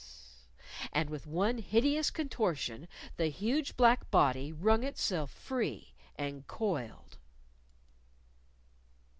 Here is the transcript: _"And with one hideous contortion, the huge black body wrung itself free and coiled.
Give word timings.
_"And 0.93 1.11
with 1.11 1.27
one 1.27 1.59
hideous 1.59 2.09
contortion, 2.09 2.87
the 3.17 3.27
huge 3.27 3.77
black 3.77 4.09
body 4.09 4.51
wrung 4.51 4.81
itself 4.83 5.29
free 5.29 5.93
and 6.15 6.47
coiled. 6.47 7.19